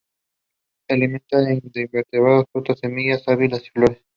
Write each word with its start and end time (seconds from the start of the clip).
Se 0.87 0.95
alimenta 0.95 1.39
de 1.41 1.61
invertebrados, 1.63 2.45
frutas, 2.51 2.79
semillas, 2.79 3.21
savia 3.23 3.45
y 3.55 3.69
flores. 3.71 3.99